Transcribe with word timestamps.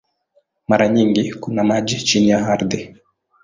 Mara 0.67 0.87
nyingi 0.87 1.33
kuna 1.33 1.63
maji 1.63 1.95
chini 2.03 2.29
ya 2.29 2.47
ardhi. 2.47 2.95